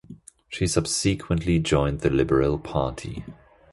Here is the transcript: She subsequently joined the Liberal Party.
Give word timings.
She 0.49 0.65
subsequently 0.65 1.59
joined 1.59 1.99
the 1.99 2.09
Liberal 2.09 2.57
Party. 2.57 3.23